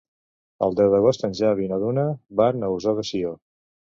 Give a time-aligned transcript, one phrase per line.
[0.67, 2.05] El deu d'agost en Xavi i na Duna
[2.43, 3.37] van a Ossó de Sió.